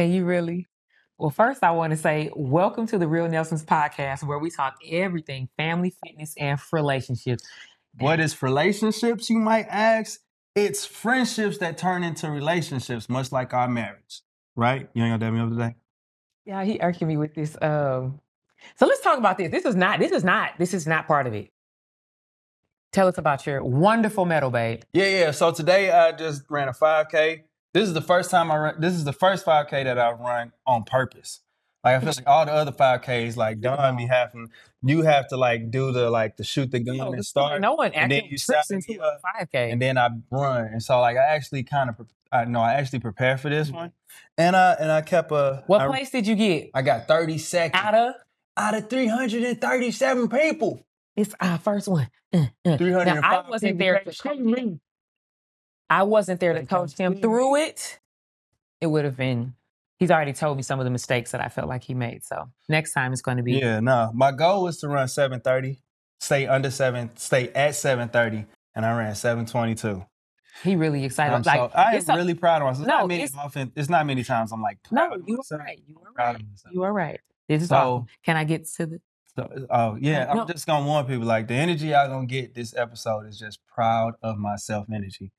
[0.00, 0.66] Can you really?
[1.18, 4.76] Well, first, I want to say welcome to the Real Nelsons podcast, where we talk
[4.90, 7.44] everything family, fitness, and relationships.
[7.98, 10.18] What is relationships, you might ask?
[10.54, 14.22] It's friendships that turn into relationships, much like our marriage,
[14.56, 14.88] right?
[14.94, 15.74] You ain't gonna dab me up today?
[16.46, 17.54] Yeah, he irking me with this.
[17.60, 18.22] Um,
[18.76, 19.50] so let's talk about this.
[19.50, 19.98] This is not.
[19.98, 20.52] This is not.
[20.58, 21.50] This is not part of it.
[22.90, 24.80] Tell us about your wonderful medal, babe.
[24.94, 25.30] Yeah, yeah.
[25.32, 27.42] So today I just ran a 5K.
[27.72, 28.80] This is the first time I run.
[28.80, 31.40] This is the first 5K that I've run on purpose.
[31.84, 34.48] Like I feel like all the other 5Ks, like Don be having,
[34.82, 37.72] you have to like do the like the shoot the gun No, and start, no
[37.74, 39.72] one and then actually you trips into a 5K.
[39.72, 40.66] and then I run.
[40.66, 41.96] And so like I actually kind of,
[42.30, 43.92] I know I actually prepared for this one,
[44.36, 45.64] and I and I kept a.
[45.68, 46.70] what I, place did you get?
[46.74, 48.14] I got 30 seconds Out of
[48.58, 50.84] out of 337 people.
[51.16, 52.08] it's our first one.
[52.32, 52.76] Uh, uh.
[52.76, 54.30] Now, I wasn't there to people.
[54.30, 54.80] coach him.
[55.90, 57.98] I wasn't there to coach him through it.
[58.80, 59.54] It would have been.
[59.98, 62.24] He's already told me some of the mistakes that I felt like he made.
[62.24, 63.54] So next time it's going to be.
[63.54, 64.10] Yeah, no.
[64.14, 65.82] My goal was to run 730,
[66.20, 70.02] stay under seven, stay at 730, and I ran 722.
[70.64, 71.34] He really excited.
[71.34, 72.82] I'm like so, I am really proud of myself.
[72.82, 75.58] It's No, not many it's- often, it's not many times I'm like no, you are
[75.58, 75.80] right.
[75.86, 76.42] You are right.
[76.72, 77.20] You are right.
[77.48, 78.06] This is So- awesome.
[78.24, 79.00] Can I get to the?
[79.36, 80.42] So, oh yeah, No.
[80.42, 83.60] I'm just gonna warn people like the energy y'all gonna get this episode is just
[83.66, 85.32] proud of myself energy.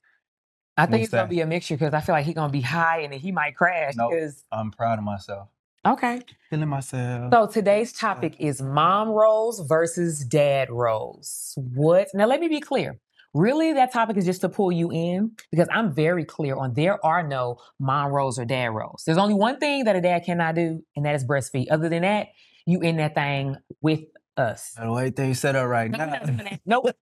[0.78, 3.02] I think it's gonna be a mixture because I feel like he's gonna be high
[3.02, 3.94] and then he might crash.
[3.96, 4.12] Nope.
[4.12, 5.50] Because I'm proud of myself.
[5.86, 6.22] okay.
[6.50, 7.34] Feeling myself.
[7.34, 11.54] So today's topic is mom roles versus dad roles.
[11.76, 12.08] What?
[12.14, 13.00] Now let me be clear.
[13.34, 17.04] Really, that topic is just to pull you in because I'm very clear on there
[17.06, 19.04] are no mom roles or dad roles.
[19.06, 21.68] There's only one thing that a dad cannot do, and that is breastfeed.
[21.72, 22.28] Other than that,
[22.66, 24.02] you in that thing with
[24.36, 24.74] us.
[24.78, 26.06] the way things set up right now.
[26.26, 26.94] no, no, no.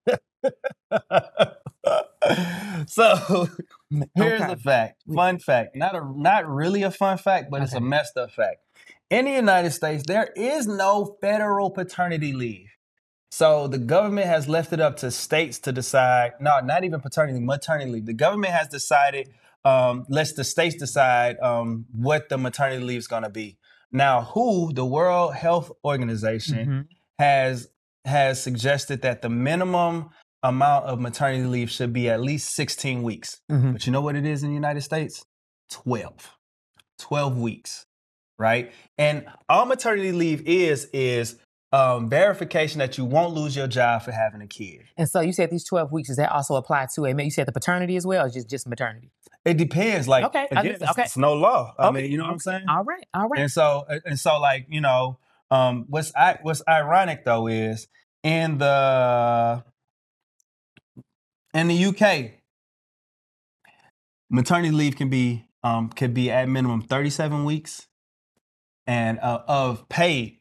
[0.92, 2.06] Nope.
[2.88, 3.48] so
[4.16, 4.52] here's Okay.
[4.54, 5.04] a fact.
[5.14, 5.76] Fun fact.
[5.76, 8.58] Not a not really a fun fact, but it's a messed up fact.
[9.10, 12.68] In the United States, there is no federal paternity leave.
[13.32, 16.34] So the government has left it up to states to decide.
[16.40, 18.06] No, not even paternity, maternity leave.
[18.06, 19.30] The government has decided.
[19.66, 23.58] Um, lets the states decide um, what the maternity leave is going to be.
[23.92, 26.88] Now, WHO, the World Health Organization, Mhm.
[27.20, 27.68] has
[28.06, 30.12] has suggested that the minimum
[30.44, 33.42] amount of maternity leave should be at least 16 weeks.
[33.52, 33.74] Mhm.
[33.74, 35.26] But you know what it is in the United States?
[35.72, 36.38] 12.
[36.98, 37.86] 12 weeks,
[38.38, 38.72] right?
[38.98, 41.38] And all maternity leave is is
[41.72, 44.86] um, verification that you won't lose your job for having a kid.
[44.98, 47.48] And so you said these 12 weeks, does that also apply to a you said
[47.48, 49.12] the paternity as well, or just, just maternity?
[49.46, 50.08] It depends.
[50.08, 51.04] Like Okay, again, just- it's, okay.
[51.04, 51.76] it's no law.
[51.78, 52.66] I Okay, mean, you know what I'm saying?
[52.68, 53.40] All right, all right.
[53.42, 55.20] And so and so like, you know,
[55.52, 57.88] um what's I, what's ironic though is
[58.24, 59.64] in the
[61.54, 62.32] in the UK
[64.30, 67.88] maternity leave can be um can be at minimum 37 weeks
[68.88, 70.38] and uh, of paid.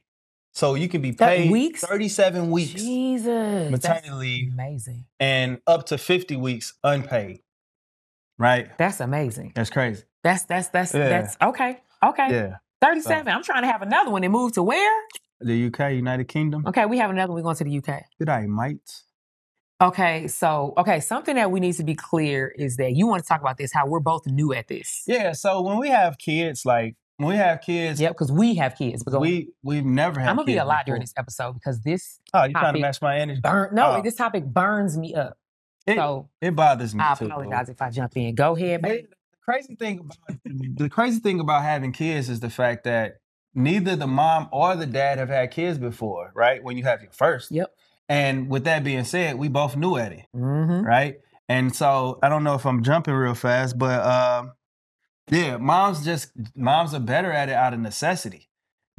[0.53, 1.85] So you can be That- paid weeks?
[1.85, 3.71] 37 weeks Jesus.
[3.71, 5.05] maternity leave Amazing.
[5.21, 7.41] and up to 50 weeks unpaid.
[8.39, 8.77] Right?
[8.79, 9.53] That's amazing.
[9.55, 10.05] That's crazy.
[10.23, 11.09] That's that's that's Yeah.
[11.09, 11.81] that's okay.
[12.05, 12.29] Okay.
[12.31, 12.57] Yeah.
[12.81, 13.33] 37.
[13.33, 15.03] I'm trying to have another one and move to where?
[15.41, 16.65] The UK, United Kingdom.
[16.67, 17.41] Okay, we have another one.
[17.43, 18.05] We're going to the UK.
[18.21, 19.05] Good eye, mates.
[19.81, 23.29] Okay, so okay, something that we need to be clear is that you want to
[23.29, 25.05] talk about this, how we're both new at this.
[25.07, 28.75] Yeah, so when we have kids, like when we have kids, Yep, because we have
[28.75, 29.05] kids.
[29.05, 30.31] But we we've never had.
[30.31, 33.01] I'm gonna be a lot during this episode because this Oh, you trying to match
[33.01, 33.41] my energy?
[33.41, 34.03] burn no, Oh.
[34.03, 35.39] this topic burns me up.
[35.87, 37.27] It, so it bothers me I too.
[37.27, 38.35] apologize if I jump in.
[38.35, 39.03] Go ahead, baby.
[39.11, 43.19] the crazy thing about the crazy thing about having kids is the fact that
[43.55, 46.63] neither the mom or the dad have had kids before, right?
[46.65, 47.53] When you have your first.
[47.53, 47.73] Yep.
[48.09, 50.83] And with that being said, we both knew at it, Mm-hmm.
[50.87, 51.17] right?
[51.49, 54.53] And so I don't know if I'm jumping real fast, but um,
[55.31, 58.49] yeah, moms just moms are better at it out of necessity.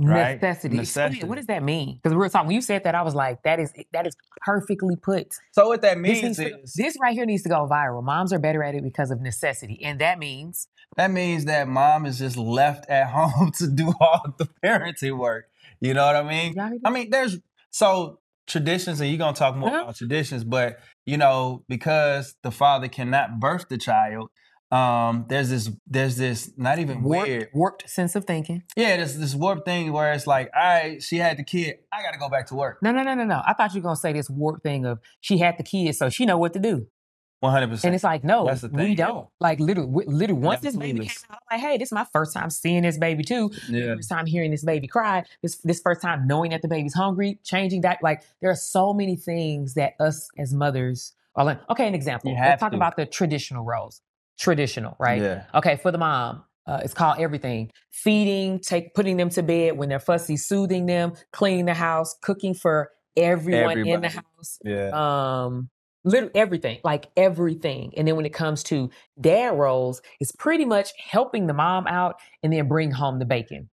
[0.02, 0.36] Right?
[0.42, 0.78] Necessity.
[0.78, 1.26] Necessity.
[1.28, 1.96] What does that mean?
[2.02, 4.16] Because we were talking when you said that, I was like, that is that is
[4.46, 5.34] perfectly put.
[5.52, 8.02] So what that This, means to- is this right here needs to go viral.
[8.04, 9.84] Moms are better at it because of necessity.
[9.84, 14.34] And that means that means that mom is just left at home to do all
[14.38, 15.50] the parenting work.
[15.82, 16.58] You know what I mean?
[16.86, 17.38] I mean, there's
[17.70, 18.20] so
[18.50, 19.84] traditions, and you're gonna talk more Uh-huh.
[19.84, 24.30] about traditions, but you know, because the father cannot birth the child,
[24.72, 28.62] um, there's this, there's this, not even warped, weird, warped sense of thinking.
[28.76, 32.04] yeah, there's this warped thing where it's like, all right, she had the kid, I
[32.04, 33.42] gotta go back to work, No, no, no, no, no.
[33.48, 36.10] I thought you were gonna say this warped thing of she had the kid, so
[36.10, 36.86] she know what to do.
[37.40, 37.86] One hundred And percent.
[37.90, 39.08] And it's like, no, That's the we thing, yeah.
[39.08, 39.28] don't.
[39.40, 42.06] Like literally, we- literally, once this baby came out, I'm like, hey, this is my
[42.12, 43.52] first time seeing this baby too.
[43.70, 45.24] Yeah, First time hearing this baby cry.
[45.42, 48.00] This this first time knowing that the baby's hungry, changing that.
[48.04, 52.34] Like there are so many things that us as mothers are like, okay, an example.
[52.34, 52.76] Let's talk to.
[52.78, 54.02] about the traditional roles.
[54.38, 55.22] Traditional, right?
[55.22, 55.44] Yeah.
[55.54, 59.90] Okay, for the mom, uh, it's called everything: feeding, take, putting them to bed when
[59.90, 64.92] they're fussy, soothing them, cleaning the house, cooking for everyone in the house, Yeah.
[64.94, 65.70] um,
[66.04, 67.94] literally everything, like everything.
[67.98, 72.16] And then when it comes to dad roles, it's pretty much helping the mom out
[72.44, 73.70] and then bring home the bacon.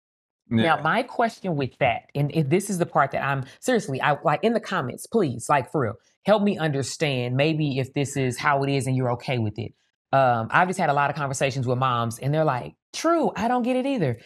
[0.51, 0.77] yeah.
[0.77, 4.17] Now, my question with that, and if this is the part that I'm seriously, I
[4.23, 7.37] like in the comments, please, like for real, help me understand.
[7.37, 9.73] Maybe if this is how it is and you're okay with it.
[10.13, 13.49] Um, I've just had a lot of conversations with moms, and they're like, "True, I
[13.49, 14.19] don't get it either."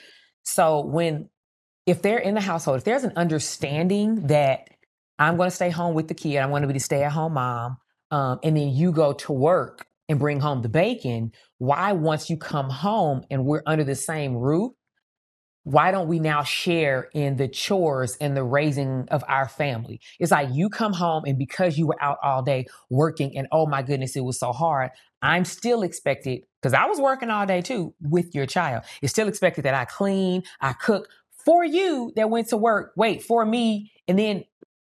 [0.43, 1.29] So when,
[1.87, 4.69] if they're in the household, if there's an understanding that
[5.19, 7.79] I'm going to stay home with the kid, I want to be the stay-at-home mom,
[8.11, 11.33] um, and then you go to work and bring home the bacon.
[11.59, 14.73] Why, once you come home and we're under the same roof,
[15.65, 20.01] why don't we now share in the chores and the raising of our family?
[20.21, 23.67] It's like you come home and because you were out all day working and oh
[23.67, 24.91] my goodness, it was so hard.
[25.23, 28.85] I'm still expected, because I was working all day too with your child.
[29.03, 31.09] It's still expected that I clean, I cook
[31.45, 32.93] for you that went to work.
[32.97, 33.91] Wait, for me.
[34.07, 34.45] And then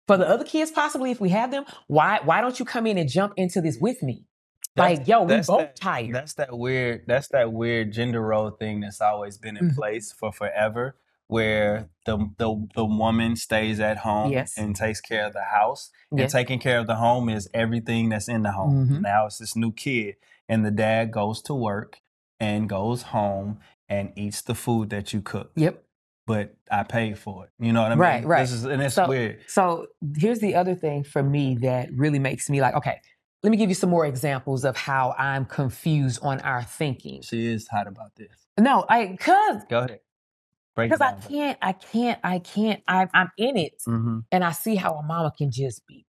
[0.09, 2.99] for the other kids, possibly if we have them, why why don't you come in
[2.99, 4.25] and jump into this with me?
[4.75, 6.13] That's- like, yo, we both that- tired.
[6.15, 7.03] That's that weird.
[7.07, 9.75] That's that weird gender role thing that's always been in Mhm.
[9.77, 10.97] place for forever,
[11.27, 14.57] where the the the woman stays at home Yes.
[14.57, 18.29] and takes care of the house, and taking care of the home is everything that's
[18.29, 18.89] in the home.
[18.89, 19.01] Mhm.
[19.03, 20.17] Now it's this new kid,
[20.49, 22.01] and the dad goes to work
[22.41, 23.59] and goes home
[23.89, 25.51] and eats the food that you cook.
[25.57, 25.83] Yep.
[26.29, 27.51] But I paid for it.
[27.59, 27.99] You know what I mean?
[28.01, 28.41] Right, right.
[28.43, 29.41] This is and it's So- weird.
[29.49, 29.87] So
[30.17, 33.01] here's the other thing for me that really makes me like, okay,
[33.43, 37.23] let me give you some more examples of how I'm confused on our thinking.
[37.23, 38.29] She is hot about this.
[38.59, 40.01] No, I cause Go ahead.
[40.77, 42.83] Break because I can't, I can't, I can't.
[42.87, 44.19] I, I'm in it, Mm-hmm.
[44.31, 46.05] and I see how a mama can just be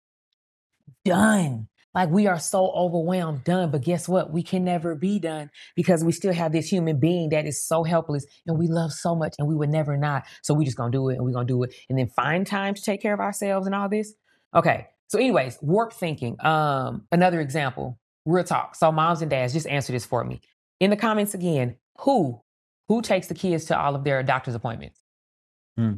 [1.05, 1.69] done.
[1.95, 3.71] Like we are so overwhelmed, done.
[3.71, 4.33] But guess what?
[4.33, 7.85] We can never be done because we still have this human being that is so
[7.85, 10.25] helpless and we love so much and we would never not.
[10.43, 12.75] So we just gonna do it and we're gonna do it and then find time
[12.75, 14.15] to take care of ourselves and all this.
[14.55, 14.89] Okay.
[15.09, 16.37] So, anyways, warp thinking.
[16.45, 18.75] Um, another example, real talk.
[18.75, 20.41] So moms and dads, just answer this for me.
[20.81, 22.41] In the comments again, who
[22.89, 25.01] who takes the kids to all of their doctor's appointments?
[25.77, 25.95] Hmm.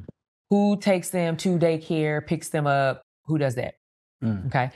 [0.50, 3.02] Who takes them to daycare, picks them up?
[3.24, 3.74] Who does that?
[4.22, 4.46] Mm.
[4.46, 4.70] Okay.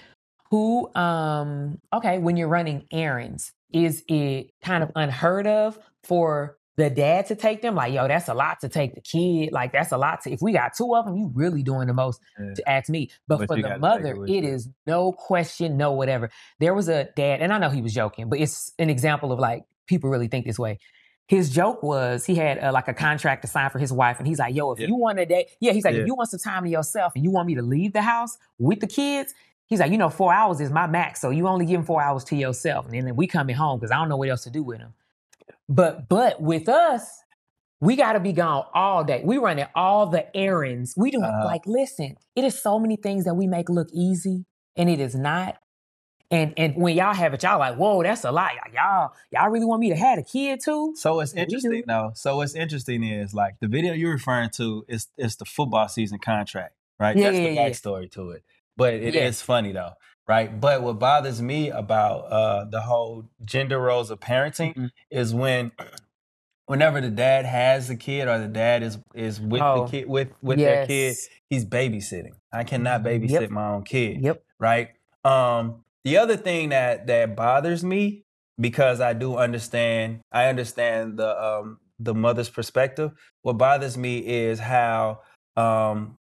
[0.50, 6.90] Who, um, okay, when you're running errands, is it kind of unheard of for the
[6.90, 7.76] dad to take them?
[7.76, 9.52] Like, yo, that's a lot to take the kid.
[9.52, 11.94] Like, that's a lot to, if we got two of them, you really doing the
[11.94, 12.54] most Yeah.
[12.56, 13.10] to ask me.
[13.28, 16.30] But, But for the mother, it it is no question, no whatever.
[16.58, 19.38] There was a dad, and I know he was joking, but it's an example of
[19.38, 20.80] like people really think this way.
[21.28, 24.26] His joke was he had uh, like a contract to sign for his wife, and
[24.26, 24.88] he's like, "Yo, if Yeah.
[24.88, 26.00] you want a day, yeah, he's like, Yeah.
[26.00, 28.36] if you want some time to yourself, and you want me to leave the house
[28.58, 29.32] with the kids,
[29.70, 32.02] he's like, you know, four hours is my max, so you only give him four
[32.02, 34.50] hours to yourself, and then we coming home because I don't know what else to
[34.50, 34.92] do with him.
[35.68, 37.22] But but with us,
[37.80, 39.22] we got to be gone all day.
[39.24, 40.94] We running all the errands.
[40.96, 41.46] We doing Uh-huh.
[41.46, 44.44] like, listen, it is so many things that we make look easy,
[44.76, 45.56] and it is not.
[46.32, 48.52] And and when y'all have it, y'all like, whoa, that's a lot.
[48.72, 50.94] Y'all y'all really want me to have a kid too?
[50.96, 52.12] So it's interesting though.
[52.14, 56.18] So what's interesting is like the video you're referring to is is the football season
[56.20, 57.16] contract, right?
[57.16, 57.70] Yeah, That's yeah, the yeah, yeah.
[57.70, 58.44] backstory to it.
[58.76, 59.44] But it is Yeah.
[59.44, 59.92] funny though,
[60.28, 60.60] right?
[60.60, 64.90] But what bothers me about uh the whole gender roles of parenting Mhm.
[65.10, 65.72] is when
[66.66, 70.08] whenever the dad has the kid or the dad is is with Oh, the kid
[70.08, 71.16] with with their kid,
[71.50, 72.34] he's babysitting.
[72.52, 73.10] I cannot Yep.
[73.10, 74.42] babysit my own kid Yep.
[74.58, 74.90] right?
[75.24, 78.24] Um, the other thing that that bothers me
[78.58, 83.12] because I do understand, I understand the um the mother's perspective.
[83.42, 85.20] What bothers me is how
[85.56, 86.16] um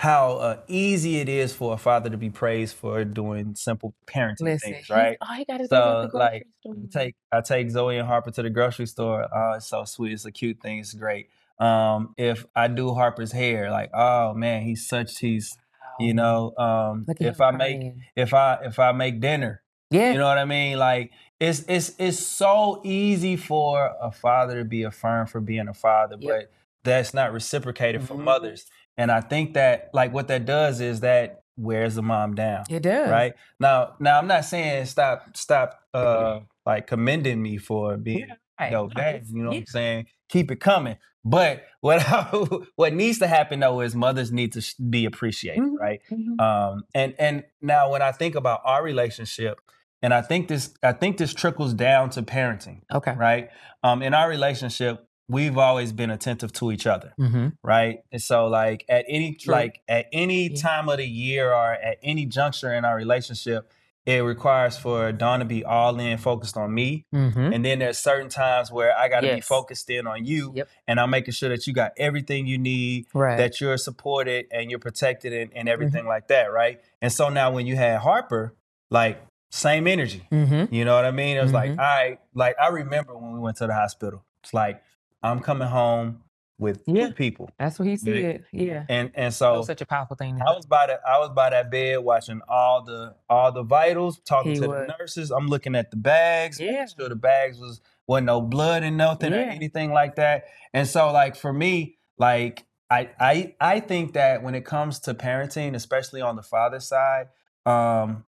[0.00, 4.40] how uh, easy it is for a father to be praised for doing simple parenting
[4.44, 5.18] Listen, things, right?
[5.20, 8.30] all he got to do So, the like, I take I take Zoe and Harper
[8.30, 9.28] to the grocery store.
[9.30, 10.12] Oh, it's so sweet.
[10.12, 10.78] It's a cute thing.
[10.78, 11.28] It's great.
[11.58, 15.54] Um, if I do Harper's hair, like, oh man, he's such he's
[15.98, 20.26] you know, um, if I make if I if I make dinner, yeah, you know
[20.28, 20.78] what I mean?
[20.78, 25.74] Like it's it's it's so easy for a father to be affirmed for being a
[25.74, 26.30] father, Yep.
[26.30, 26.52] but
[26.84, 28.24] that's not reciprocated for Mhm.
[28.24, 28.64] mothers.
[28.96, 32.64] And I think that like what that does is that wears the mom down.
[32.70, 33.10] it does.
[33.10, 33.34] Right?
[33.58, 38.28] Now now I'm not saying stop stop uh like commending me for being
[38.58, 38.72] Right.
[38.72, 39.56] yo No, dad, you know what.
[39.58, 40.06] I'm saying?
[40.28, 40.96] Keep it coming.
[41.24, 42.02] But what
[42.76, 45.78] what needs to happen though is mothers need to be appreciated, Mhm.
[45.78, 46.00] right?
[46.10, 46.40] Mhm.
[46.40, 49.60] Um, and and now when I think about our relationship,
[50.02, 53.12] and I think this I think this trickles down to parenting, Okay.
[53.14, 53.50] right?
[53.82, 57.48] Um, in our relationship, we've always been attentive to each other, Mm-hmm.
[57.62, 58.00] right?
[58.12, 59.52] And so like at any True.
[59.52, 60.60] like at any Yeah.
[60.60, 63.70] time of the year or at any juncture in our relationship,
[64.06, 67.04] it requires for Dawn to be all in, focused on me.
[67.14, 67.52] Mm-hmm.
[67.52, 70.68] And then there's certain times where I got to be focused in on you, Yep.
[70.88, 73.36] and I'm making sure that you got everything you need, Right.
[73.36, 75.68] that you're supported and you're protected, and, Mm-hmm.
[75.68, 76.80] everything like that, right?
[77.02, 78.54] And so now when you had Harper,
[78.90, 79.20] like
[79.50, 80.26] same energy.
[80.32, 80.74] mm-hmm.
[80.74, 81.36] You know what I mean?
[81.36, 81.78] It was like, Mhm.
[81.80, 84.24] I like I remember when we went to the hospital.
[84.42, 84.80] It's like
[85.22, 86.22] I'm coming home
[86.58, 87.08] with Yeah.
[87.08, 88.44] two people, That's what he said.
[88.52, 88.84] Yeah.
[88.88, 90.38] and and That so was such a powerful thing.
[90.38, 93.62] to I was by the I was by that bed watching all the all the
[93.62, 94.86] vitals, talking He to was.
[94.86, 95.30] the nurses.
[95.30, 96.72] I'm looking at the bags, Yeah.
[96.72, 100.44] making sure the bags was wasn't no blood and nothing or anything like that.
[100.74, 105.14] And so like for me, like I I I think that when it comes to
[105.14, 107.28] parenting, especially on the father side,
[107.64, 108.24] um,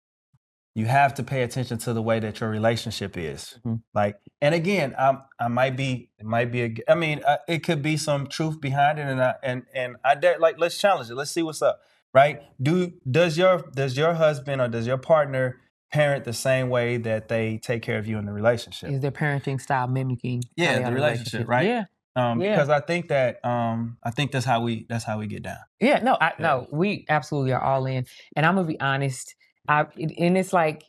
[0.76, 3.58] you have to pay attention to the way that your relationship is.
[3.66, 3.82] Mhm.
[3.94, 7.64] Like, and again, I'm I might be it might be a I mean uh, it
[7.64, 11.10] could be some truth behind it, and I, and and I dare like let's challenge
[11.10, 11.16] it.
[11.16, 11.82] Let's see what's up,
[12.14, 12.42] right?
[12.62, 15.58] Do does your does your husband or does your partner
[15.92, 18.92] parent the same way that they take care of you in the relationship?
[18.92, 20.44] Is their parenting style mimicking?
[20.56, 21.66] Yeah, the a relationship, right?
[21.66, 21.86] Yeah.
[22.16, 22.52] Um, yeah.
[22.56, 25.58] because I think that um I think that's how we that's how we get down.
[25.80, 26.46] Yeah, no, I Yeah.
[26.46, 28.06] no, we absolutely are all in.
[28.36, 29.36] And I'm gonna be honest,
[29.70, 30.84] I and it's like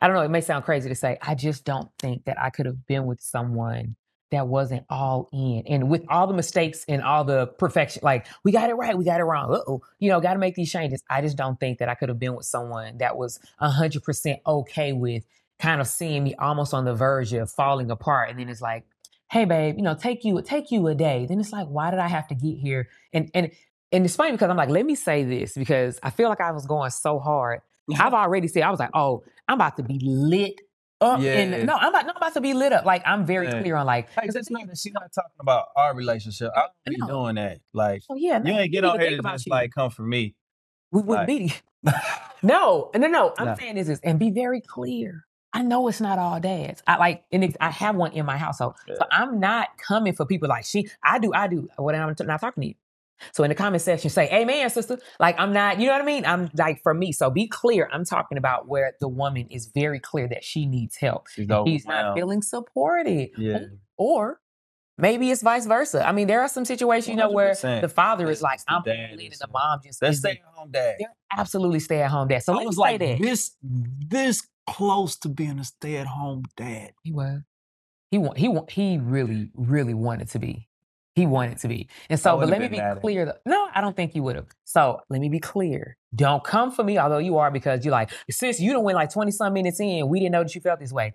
[0.00, 2.48] I don't know, it may sound crazy to say, I just don't think that I
[2.48, 3.96] could have been with someone
[4.30, 5.64] that wasn't all in.
[5.66, 9.04] And with all the mistakes and all the perfection, like we got it right, we
[9.04, 9.52] got it wrong.
[9.52, 11.02] Uh-oh, you know, gotta make these changes.
[11.10, 14.40] I just don't think that I could have been with someone that was hundred percent
[14.46, 15.24] okay with
[15.58, 18.30] kind of seeing me almost on the verge of falling apart.
[18.30, 18.84] And then it's like,
[19.30, 21.26] hey babe, you know, take you take you a day.
[21.28, 22.88] Then it's like, why did I have to get here?
[23.12, 23.50] And and
[23.92, 26.52] and it's funny because I'm like, let me say this because I feel like I
[26.52, 27.60] was going so hard.
[27.92, 28.02] Mm-hmm.
[28.02, 30.60] I've already said I was like, oh, I'm about to be lit
[31.00, 31.20] up.
[31.20, 31.32] Yeah.
[31.38, 32.84] And no, I'm about, no, I'm about to be lit up.
[32.84, 33.60] Like I'm very Yeah.
[33.60, 36.50] clear on like, Like, that's not, she's not talking about our relationship.
[36.54, 37.06] I don't be No.
[37.06, 37.60] doing that.
[37.72, 39.50] Like, oh yeah, no, you ain't get on here to just you.
[39.50, 40.34] like come for me.
[40.92, 41.54] we wouldn't like- be.
[42.42, 43.34] No, no, no.
[43.38, 43.54] I'm No.
[43.54, 45.26] saying this is and be very clear.
[45.52, 46.82] I know it's not all dads.
[46.86, 50.24] I like, and it's, I have one in my household, so I'm not coming for
[50.24, 50.88] people like she.
[51.04, 51.68] I do, I do.
[51.76, 52.74] What I'm t- not talking to you,
[53.32, 56.04] so in the comment section, say "Amen, sister." Like I'm not, you know what I
[56.04, 56.24] mean?
[56.24, 57.12] I'm like for me.
[57.12, 57.88] So be clear.
[57.92, 61.28] I'm talking about where the woman is very clear that she needs help.
[61.28, 63.58] She's He's not feeling supported, Yeah.
[63.96, 64.40] or
[64.98, 66.06] maybe it's vice versa.
[66.06, 67.80] I mean, there are some situations, you know, where 100%.
[67.80, 70.96] the father is like, "I'm leading," the mom just That's stay at home dad.
[70.98, 72.42] They're absolutely stay at home dad.
[72.42, 73.18] So I let me was say like that.
[73.20, 76.92] this this close to being a stay at home dad.
[77.02, 77.40] He was.
[78.10, 78.38] He want.
[78.38, 78.70] He want.
[78.70, 80.68] He really, really wanted to be.
[81.14, 81.88] He wanted to be.
[82.08, 83.26] And so, but let me be been mad at clear.
[83.26, 83.38] Though.
[83.44, 84.46] No, I don't think you would have.
[84.64, 85.96] So let me be clear.
[86.14, 89.12] Don't come for me, although you are, because you're like, since you don't win like
[89.12, 91.14] 20 some minutes in, we didn't know that you felt this way.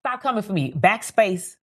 [0.00, 0.72] Stop coming for me.
[0.72, 1.56] Backspace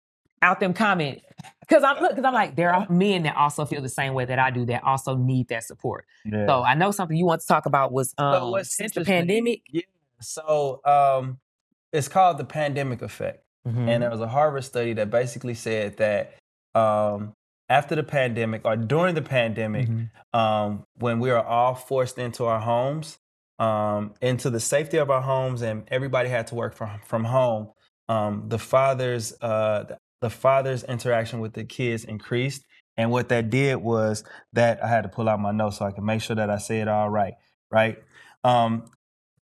[0.42, 1.24] out them comments.
[1.70, 4.26] Cause I'm look, cause I'm like, there are men that also feel the same way
[4.26, 6.06] that I do that also need that support.
[6.26, 6.46] Yeah.
[6.48, 9.62] So I know something you want to talk about was um what's since the pandemic.
[9.70, 9.84] Yeah.
[10.20, 11.40] So um
[11.94, 13.44] it's called the pandemic effect.
[13.66, 13.88] Mhm.
[13.88, 16.36] And there was a Harvard study that basically said that
[16.76, 17.34] um
[17.78, 20.10] after the pandemic or during the pandemic, Mhm.
[20.42, 23.18] um, when we are all forced into our homes,
[23.60, 27.64] um, into the safety of our homes, and everybody had to work from from home,
[28.10, 32.62] um, the father's uh, the- the father's interaction with the kids increased.
[32.98, 34.24] And what that did was
[34.54, 36.58] that I had to pull out my notes so I can make sure that I
[36.68, 37.34] say it all right.
[37.72, 37.98] Right.
[38.44, 38.72] Um,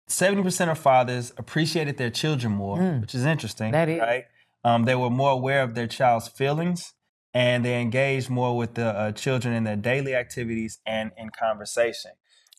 [0.07, 3.01] 70% of fathers appreciated their children more, Mm.
[3.01, 3.71] which is interesting.
[3.71, 3.99] That is.
[3.99, 4.25] right.
[4.63, 6.93] Um, they were more aware of their child's feelings
[7.33, 12.11] and they engage more with the uh, children in their daily activities and in conversation.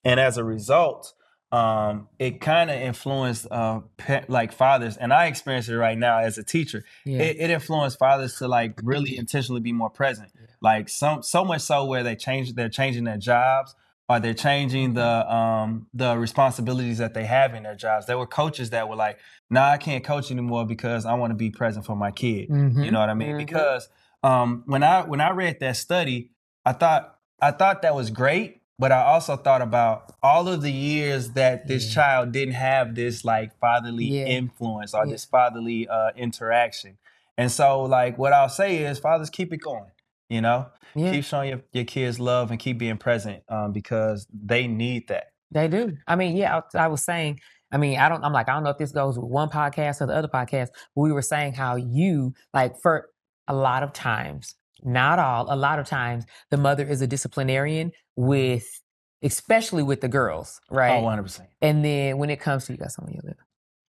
[0.05, 1.15] And as a result,
[1.53, 6.19] um, it kind of influenced uh, pa- like fathers, and I experience it right now
[6.19, 6.85] as a teacher.
[7.05, 7.23] Yeah.
[7.23, 10.33] It, it influenced fathers to like really intentionally be more present.
[10.35, 10.47] Yeah.
[10.61, 13.77] Like some so much so where they change they're changing their jobs
[14.09, 18.07] or they're changing the um the responsibilities that they have in their jobs.
[18.07, 21.37] There were coaches that were like, "Nah, I can't coach anymore because I want to
[21.37, 22.85] be present for my kid." Mhm.
[22.85, 23.35] You know what I mean?
[23.35, 23.39] Mhm.
[23.39, 23.89] Because
[24.25, 26.31] um, when I when I read that study,
[26.65, 30.73] I thought I thought that was great, but I also thought about all of the
[30.73, 31.95] years that this Yeah.
[31.95, 34.25] child didn't have this like fatherly Yeah.
[34.27, 35.13] influence or Yeah.
[35.13, 36.97] this fatherly uh, interaction.
[37.37, 39.91] And so, like, what I'll say is, fathers, keep it going.
[40.31, 44.67] You know, keep showing your, your kids love and keep being present um, because they
[44.67, 45.33] need that.
[45.51, 45.97] They do.
[46.07, 47.41] I mean, yeah, I, I was saying,
[47.71, 50.01] I mean, I don't, I'm like, I don't know if this goes with one podcast
[50.01, 53.11] or the other podcast, but we were saying how you, like, for
[53.49, 57.93] a lot of times, not all, a lot of times, the mother is a disciplinarian
[58.17, 58.83] with,
[59.23, 61.03] especially with the girls, right?
[61.03, 61.47] Oh, 100%.
[61.63, 63.39] And then when it comes to, you got some on your lip.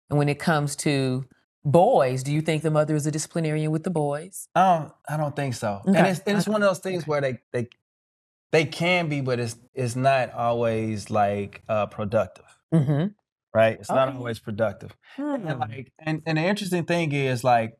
[0.09, 1.25] And when it comes to
[1.63, 4.47] boys, do you think the mother is a disciplinarian with the boys?
[4.55, 5.81] I don't, I don't think so.
[5.85, 7.09] And it's, and it's okay, one of those things okay.
[7.09, 7.67] where they, they,
[8.51, 12.45] they can be, but it's, it's not always like uh, productive.
[12.73, 13.07] Mm-hmm.
[13.53, 13.79] right?
[13.79, 14.95] It's not always productive.
[15.15, 15.47] Hmm.
[15.47, 17.78] And like, and, and the interesting thing is like,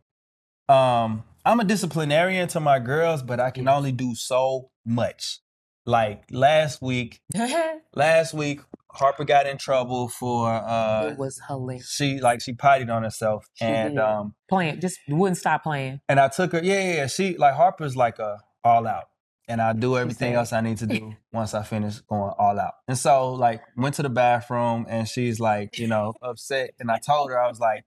[0.70, 5.40] um, I'm a disciplinarian to my girls, but I can only do so much.
[5.86, 7.20] Like last week,
[7.96, 8.62] last week
[8.92, 11.90] Harper got in trouble for uh it was hilarious.
[11.90, 14.00] she like she potted on herself She and did.
[14.00, 16.02] um Playing, just wouldn't stop playing.
[16.08, 19.06] and I took her yeah yeah, yeah she like Harper's like a all out
[19.48, 22.74] and I do everything else I need to do once I finish going all out
[22.88, 27.00] and so like went to the bathroom and she's like you know upset and I
[27.00, 27.84] told her I was like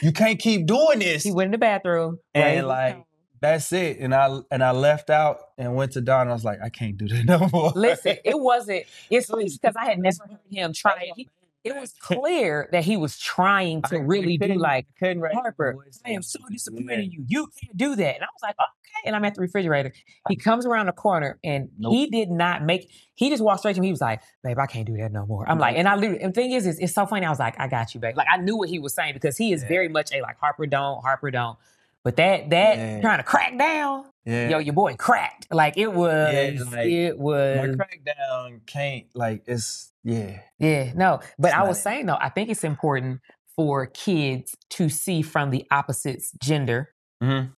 [0.00, 3.04] you can't keep doing this He went in the bathroom And, raised his like,
[3.40, 6.60] that's it and I and I left out and went to Dawn I was like
[6.62, 8.84] I can't do that no more Listen, it wasn't.
[9.10, 11.28] It's because I had never heard him try it.
[11.64, 15.40] It was clear that he was trying to I really do like couldn't raise my
[15.40, 15.72] Harper.
[15.72, 15.98] voice.
[16.04, 17.24] I am so disappointed in you.
[17.26, 18.14] You can't do that.
[18.16, 18.83] And I was like, okay.
[19.04, 19.92] And I'm at the refrigerator.
[20.28, 21.92] He comes around the corner and Nope.
[21.92, 22.90] he did not make.
[23.14, 23.88] He just walked straight to me.
[23.88, 25.48] He was like, babe, I can't do that no more.
[25.48, 26.20] I'm like, and I literally.
[26.22, 27.26] And the thing is, is it's so funny.
[27.26, 28.16] I was like, I got you, babe.
[28.16, 29.68] Like I knew what he was saying because he is Yeah.
[29.68, 31.58] very much a like Harper don't, Harper don't.
[32.02, 33.00] But that that Yeah.
[33.00, 35.46] trying to crack down, yeah yo, your boy cracked.
[35.50, 41.20] Like it was, like, it was my crackdown can't like it's yeah Yeah, no.
[41.38, 41.82] But It's I was it.
[41.82, 43.20] saying though, I think it's important
[43.56, 46.90] for kids to see from the opposite's gender,
[47.22, 47.52] Mhm.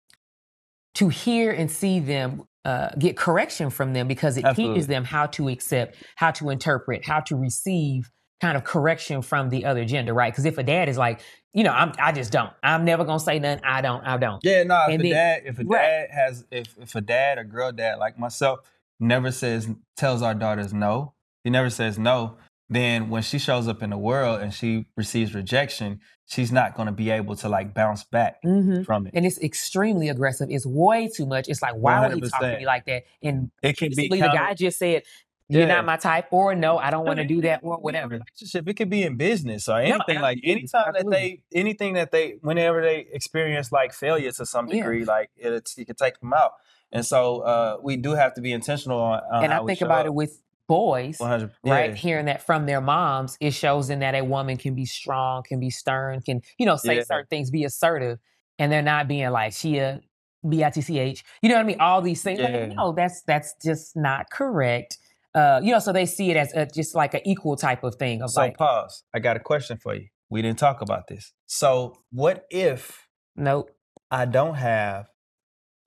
[0.94, 4.74] To hear and see them uh, get correction from them because it Absolutely.
[4.76, 8.10] teaches them how to accept, how to interpret, how to receive
[8.40, 10.32] kind of correction from the other gender, right?
[10.32, 11.20] Because if a dad is like,
[11.52, 12.50] you know, I'm, I just don't.
[12.62, 13.62] I'm never gonna say nothing.
[13.64, 14.04] I don't.
[14.04, 14.40] I don't.
[14.42, 14.84] Yeah, no.
[14.88, 15.80] If And a then- dad, if a right.
[15.82, 18.60] dad has, if if a dad, a girl dad like myself,
[18.98, 22.36] never says tells our daughters no, he never says no.
[22.70, 26.86] Then when she shows up in the world and she receives rejection, she's not going
[26.86, 29.12] to be able to like bounce back hmm from it.
[29.14, 30.48] And it's extremely aggressive.
[30.50, 31.48] It's way too much.
[31.48, 33.04] It's like, why would he talk to me like that?
[33.22, 35.02] And It can be basically, the counter- guy just said,
[35.48, 35.66] "You're Yeah.
[35.76, 38.14] not my type," or "No, I don't want to do that," or whatever.
[38.14, 38.66] relationship.
[38.66, 40.20] It could be in business or anything.
[40.22, 44.68] like absolutely, anytime that they, anything that they, whenever they experience like failure to some
[44.68, 44.76] Yeah.
[44.76, 46.52] degree, like it, it could take them out.
[46.90, 49.20] And so uh, we do have to be intentional on.
[49.30, 50.06] on and I think about up.
[50.06, 51.90] it with boys, 100, right?
[51.90, 51.96] yeah.
[51.96, 55.60] Hearing that from their moms, it shows them that a woman can be strong, can
[55.60, 57.04] be stern, can you know say Yeah.
[57.04, 58.18] certain things, be assertive,
[58.58, 60.00] and they're not being like she a
[60.44, 61.22] bitch.
[61.42, 61.80] You know what I mean?
[61.80, 62.38] All these things.
[62.38, 62.48] Yeah.
[62.48, 64.98] Like, no, that's that's just not correct.
[65.34, 67.96] Uh, you know, so they see it as a, just like an equal type of
[67.96, 68.22] thing.
[68.22, 69.02] Of So like, pause.
[69.12, 70.06] I got a question for you.
[70.30, 71.32] We didn't talk about this.
[71.46, 73.70] So what if nope.
[74.10, 75.08] I don't have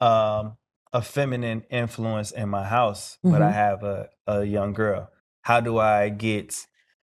[0.01, 0.57] um,
[0.97, 3.53] a feminine influence in my house, but I Mhm.
[3.63, 5.01] have a, a young girl?
[5.49, 6.49] How do I get?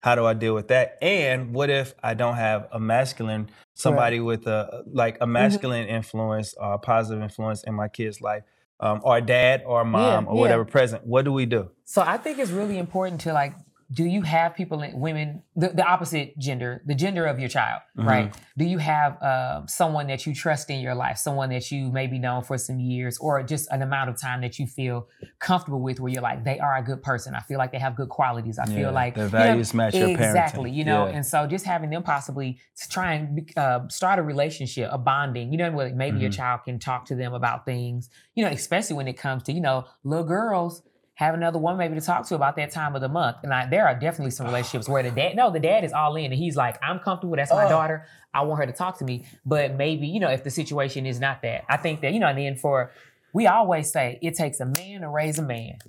[0.06, 0.88] How do I deal with that?
[1.02, 5.24] And what if I don't have a masculine, somebody with a like Mm-hmm.
[5.24, 8.44] a masculine influence or a positive influence in my kid's life,
[8.80, 10.42] um, or dad or mom or yeah.
[10.42, 11.00] whatever present?
[11.14, 11.64] What do we do?
[11.96, 13.54] So I think it's really important to like,
[13.92, 17.82] do you have people, in, women, the, the opposite gender, the gender of your child,
[17.96, 18.32] right?
[18.56, 22.20] Do you have um, someone that you trust in your life, someone that you maybe
[22.20, 25.08] known for some years, or just an amount of time that you feel
[25.40, 27.34] comfortable with, where you're like, they are a good person.
[27.34, 28.60] I feel like they have good qualities.
[28.60, 30.20] I Yeah, feel like their you know, values match your parenting.
[30.20, 31.06] exactly, you know.
[31.08, 31.16] Yeah.
[31.16, 35.52] And so just having them possibly to try and uh, start a relationship, a bonding,
[35.52, 36.36] you know, maybe your Mhm.
[36.36, 39.62] child can talk to them about things, you know, especially when it comes to you
[39.62, 40.84] know little girls
[41.20, 43.36] have another woman maybe to talk to about that time of the month.
[43.44, 46.16] And I, there are definitely some relationships where the dad, no, the dad is all
[46.16, 47.36] in and he's like, I'm comfortable.
[47.36, 47.70] That's my Oh.
[47.70, 48.06] daughter.
[48.34, 49.26] I want her to talk to me.
[49.46, 52.28] But maybe, you know, if the situation is not that, I think that, you know,
[52.28, 52.92] and then for,
[53.34, 55.80] we always say it takes a man to raise a man.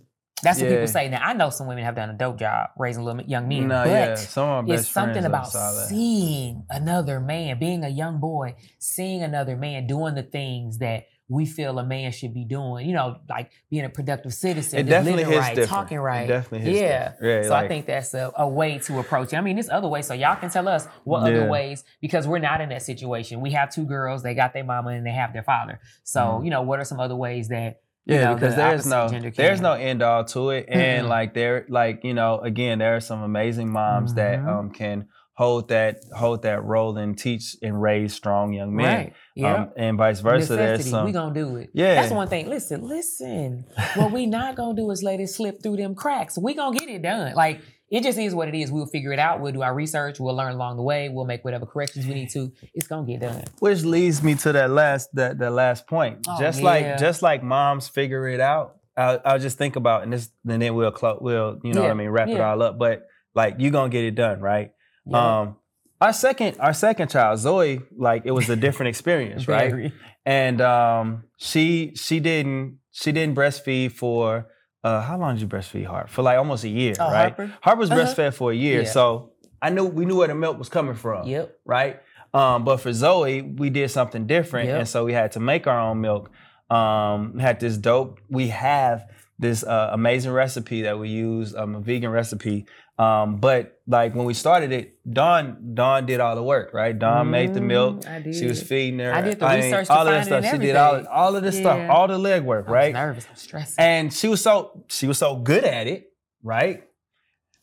[0.43, 0.75] That's what Yeah.
[0.79, 1.09] people say.
[1.09, 3.85] Now, I know some women have done a dope job raising little young men, no,
[3.85, 5.53] but yeah, some it's something about
[5.89, 11.47] seeing another man, being a young boy, seeing another man doing the things that we
[11.47, 12.87] feel a man should be doing.
[12.89, 15.71] You know, like being a productive citizen, It definitely living hits right, different.
[15.71, 16.29] talking It right.
[16.29, 17.13] definitely hits yeah.
[17.23, 19.37] Yeah, so I think that's a, a way to approach it.
[19.37, 20.07] I mean, there's other ways.
[20.07, 23.41] So y'all can tell us what other ways because we're not in that situation.
[23.41, 24.23] We have two girls.
[24.25, 25.81] They got their mama and they have their father.
[26.03, 26.45] So Mhm.
[26.45, 29.09] you know, what are some other ways that you Yeah, know, because the there's no
[29.37, 31.11] there's no end all to it, and Mm-mm.
[31.11, 34.49] like there like you know again there are some amazing moms that Mhm.
[34.49, 35.07] um can
[35.41, 39.15] hold that hold that role and teach and raise strong young men, right.
[39.35, 39.55] Yeah.
[39.55, 40.55] um, and vice versa.
[40.55, 40.91] Necessity.
[40.91, 41.71] some we gonna do it.
[41.73, 41.95] Yeah.
[41.95, 42.51] That's one thing.
[42.51, 43.65] Listen, listen.
[43.95, 46.37] What we not gonna do is let it slip through them cracks.
[46.37, 47.35] We gonna get it done.
[47.35, 48.71] Like it just is what it is.
[48.71, 49.41] We'll figure it out.
[49.41, 50.21] We'll do our research.
[50.21, 51.09] We'll learn along the way.
[51.09, 52.53] We'll make whatever corrections we need to.
[52.75, 53.45] It's gonna get done.
[53.61, 56.19] which leads me to that last that that last point.
[56.29, 56.67] Oh, just yeah.
[56.67, 58.77] like just like moms figure it out.
[58.95, 61.95] I'll, I'll just think about and this and then we'll we'll you know what I
[61.95, 62.79] mean wrap it all up.
[62.79, 64.73] But like you're gonna get it done right.
[65.11, 65.41] Yeah.
[65.41, 65.57] Um,
[66.01, 69.93] our second our second child Zoe like it was a different experience right.
[70.25, 74.47] And um, she she didn't she didn't breastfeed for
[74.83, 77.35] uh, how long did you breastfeed Harp for like almost a year, Oh, right?
[77.35, 77.53] Harper?
[77.61, 78.01] Harper's Uh-huh.
[78.01, 78.89] breastfed for a year, Yeah.
[78.89, 81.27] so I knew we knew where the milk was coming from.
[81.27, 81.59] Yep.
[81.67, 82.01] Right.
[82.33, 84.79] Um, but for Zoe, we did something different, Yep.
[84.79, 86.31] and so we had to make our own milk.
[86.71, 88.21] Um, had this dope.
[88.31, 89.05] We have
[89.39, 92.67] this uh, amazing recipe that we use, um, a vegan recipe.
[93.01, 96.97] Um, but like when we started it, Dawn Dawn did all the work, right?
[96.97, 98.01] Dawn made the milk.
[98.01, 98.35] Mm, I did.
[98.35, 99.15] She was feeding her.
[99.15, 100.61] I did the mean, research to all of that find it stuff.
[100.61, 101.61] She did all all of this Yeah.
[101.63, 102.93] stuff, all the legwork, I right?
[102.93, 103.27] nervous.
[103.31, 103.77] I'm stressing.
[103.79, 106.85] And she was so she was so good at it, right?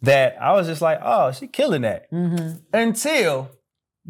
[0.01, 2.11] That I was just like, oh, she killing that.
[2.11, 2.57] mm-hmm.
[2.73, 3.49] Until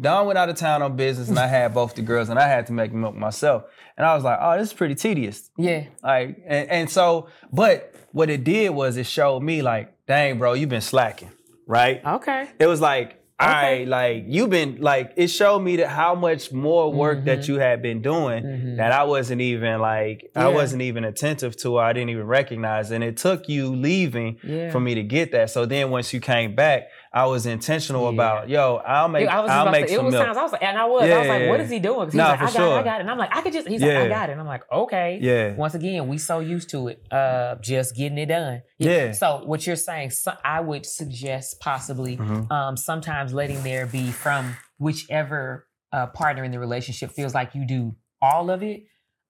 [0.00, 2.46] Dawn went out of town on business, and I had both the girls, and I
[2.46, 3.64] had to make milk myself.
[3.96, 5.50] And I was like, oh, this is pretty tedious.
[5.58, 5.84] Yeah.
[6.02, 10.54] Like, and, and so, but what it did was it showed me like, dang, bro,
[10.54, 11.30] you've been slacking,
[11.66, 12.04] right?
[12.04, 12.48] Okay.
[12.58, 13.78] It was like, all Okay.
[13.84, 17.48] right, like you've been like it showed me that how much more work that Mhm.
[17.48, 18.76] you had been doing Mhm.
[18.78, 22.90] that I wasn't even like I wasn't even attentive to or I didn't even recognize.
[22.90, 24.70] And it took you leaving Yeah.
[24.70, 25.50] for me to get that.
[25.50, 28.08] So then once you came back, I was intentional Yeah.
[28.10, 30.24] about, yo, I'll make I was I'll make to, it was milk.
[30.26, 31.48] times I was like, and I was, yeah, I was like, Yeah.
[31.50, 32.06] what is he doing?
[32.08, 33.00] He's Nah, like, for I got it, I got it.
[33.00, 34.00] And I'm like, I could just, he's like, Yeah.
[34.02, 34.32] I got it.
[34.32, 35.18] And I'm like, okay.
[35.22, 35.54] Yeah.
[35.54, 38.62] Once again, we so used to it, uh, just getting it done.
[38.78, 39.12] Yeah.
[39.12, 42.50] So what you're saying, so I would suggest possibly Mhm.
[42.52, 47.64] um, sometimes letting there be from whichever uh, partner in the relationship feels like you
[47.66, 48.82] do all of it.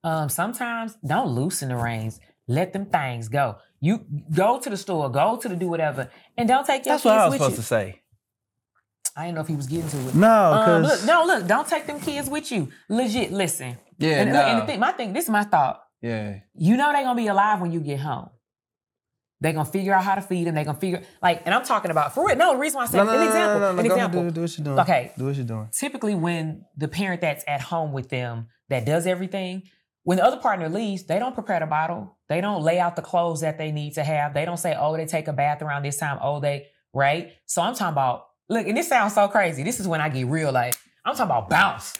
[0.02, 2.18] Um, sometimes don't loosen the reins.
[2.48, 3.56] Let them things go.
[3.80, 7.04] You go to the store, go to the do whatever, and don't take your kids
[7.04, 7.18] with you.
[7.20, 7.56] That's what kids I was with supposed you.
[7.56, 8.02] to say.
[9.16, 10.14] I didn't know if he was getting to it.
[10.14, 12.68] No, Um, because look, no, look, don't take them kids with you.
[12.88, 13.76] Legit, listen.
[13.98, 15.82] yeah, and, look, and the thing, my thing, this is my thought.
[16.00, 16.40] yeah.
[16.54, 18.30] You know they're gonna be alive when you get home.
[19.40, 20.54] They're gonna figure out how to feed them.
[20.56, 22.36] They're gonna figure like, and I'm talking about for real.
[22.36, 23.54] No, the reason why I say No, no, an no, example.
[23.54, 24.22] no, no, no, an go example.
[24.24, 24.78] Do, do what you're doing.
[24.80, 25.12] Okay.
[25.16, 25.68] Do what you're doing.
[25.72, 29.62] Typically, when the parent that's at home with them that does everything,
[30.08, 32.16] when the other partner leaves, they don't prepare the bottle.
[32.30, 34.32] They don't lay out the clothes that they need to have.
[34.32, 36.18] They don't say, oh, they take a bath around this time.
[36.22, 37.32] Oh, they right.
[37.44, 39.62] So I'm talking about look, and this sounds so crazy.
[39.64, 40.50] This is when I get real.
[40.50, 41.92] Like I'm talking about bounce.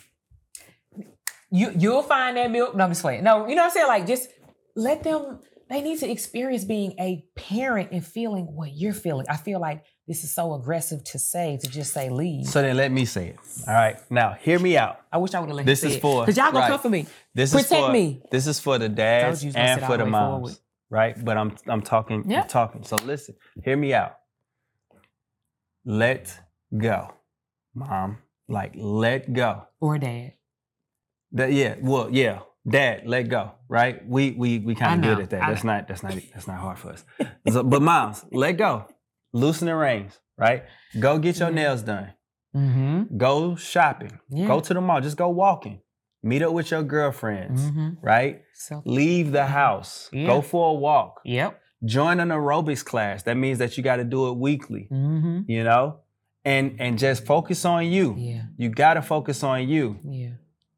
[1.51, 2.75] You you'll find that milk.
[2.75, 3.25] No, I'm just playing.
[3.25, 3.89] No, you know what I'm saying.
[3.89, 4.31] Like just
[4.75, 5.41] let them.
[5.69, 9.27] They need to experience being a parent and feeling what you're feeling.
[9.29, 12.47] I feel like this is so aggressive to say to just say leave.
[12.47, 13.37] So then let me say it.
[13.69, 13.99] All right.
[14.11, 15.01] Now hear me out.
[15.13, 16.01] I wish I would have let This is it.
[16.03, 16.71] for- Cause y'all gonna right.
[16.71, 17.07] come for me.
[17.35, 18.23] This Protect is for me.
[18.31, 20.55] this is for the dads you was gonna and for the moms, forward.
[20.91, 21.25] right?
[21.25, 22.43] But I'm I'm talking Yeah.
[22.43, 22.83] I'm talking.
[22.85, 24.15] So listen, hear me out.
[25.85, 26.39] Let
[26.77, 27.13] go,
[27.75, 28.19] mom.
[28.49, 29.65] Like let go.
[29.81, 30.33] Or dad.
[31.33, 31.77] That yeah.
[31.81, 32.41] Well yeah.
[32.69, 33.53] Dad, let go.
[33.69, 34.07] Right?
[34.07, 35.41] We we we kind of good at that.
[35.49, 37.05] That's not that's not that's not hard for us.
[37.51, 38.87] So- but moms, let go.
[39.33, 40.19] Loosen the reins.
[40.37, 40.65] Right?
[41.01, 41.55] Go get your Mhm.
[41.55, 42.13] nails done.
[42.57, 43.17] Mm-hmm.
[43.17, 44.19] Go shopping.
[44.31, 44.47] Yeah.
[44.47, 45.01] Go to the mall.
[45.01, 45.81] Just go walking.
[46.23, 47.61] Meet up with your girlfriends.
[47.63, 47.89] Mm-hmm.
[48.03, 48.43] Right?
[48.55, 50.09] So Leave the house.
[50.13, 50.27] Yeah.
[50.27, 51.21] Go for a walk.
[51.25, 51.61] Yep.
[51.85, 53.23] Join an aerobics class.
[53.25, 55.41] That means that you got to do it weekly, Mm-hmm.
[55.47, 55.99] you know?
[56.45, 58.15] And and just focus on you.
[58.17, 58.43] Yeah.
[58.57, 59.99] You got to focus on you.
[60.05, 60.31] Yeah.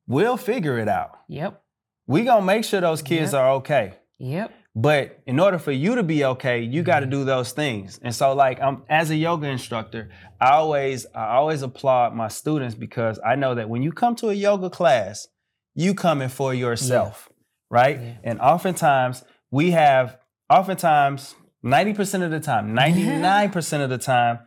[0.06, 1.12] We'll figure it out.
[1.28, 1.62] Yep.
[2.06, 3.40] We going to make sure those kids Yep.
[3.40, 3.94] are okay.
[4.18, 4.52] Yep.
[4.76, 7.98] But in order for you to be okay, you got to do those things.
[8.02, 12.74] And so like I'm as a yoga instructor, I always I always applaud my students
[12.76, 15.26] because I know that when you come to a yoga class,
[15.74, 17.28] you coming for yourself,
[17.68, 18.00] right?
[18.00, 18.12] Yeah.
[18.22, 24.38] And oftentimes we have oftentimes 90% of the time, 99% of the time,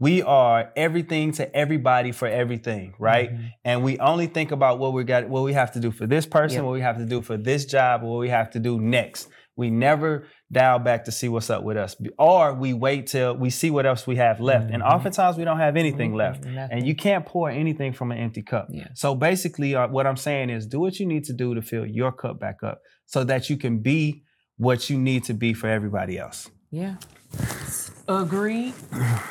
[0.00, 3.32] we are everything to everybody for everything, right?
[3.32, 3.52] Mhm.
[3.64, 6.26] and we only think about what we got what we have to do for this
[6.26, 6.64] person Yep.
[6.64, 9.68] what we have to do for this job what we have to do next we
[9.70, 13.70] never dial back to see what's up with us or we wait till we see
[13.76, 14.94] what else we have left and Mhm.
[14.94, 16.16] oftentimes we don't have anything Mhm.
[16.24, 16.78] left Nothing.
[16.78, 18.88] and you can't pour anything from an empty cup Yeah.
[18.94, 21.84] so basically uh, what i'm saying is do what you need to do to fill
[22.00, 24.22] your cup back up so that you can be
[24.56, 26.38] what you need to be for everybody else
[26.70, 26.94] Yeah.
[28.08, 28.72] Agreed.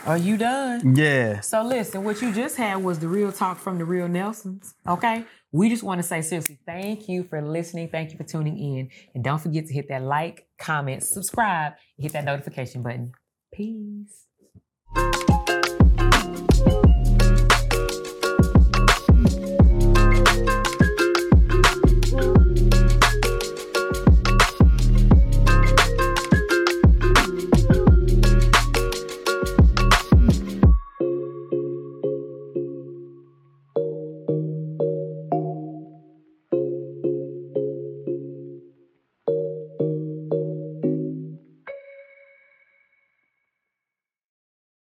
[0.06, 0.96] Are you done?
[0.96, 4.76] yeah So listen, what you just had was the real talk from the real Nelsons.
[4.88, 5.24] Okay.
[5.58, 7.90] We just want to say seriously, thank you for listening.
[7.90, 8.92] Thank you for tuning in.
[9.16, 13.12] And don't forget to hit that like, comment, subscribe, hit that notification button.
[13.52, 14.28] Peace.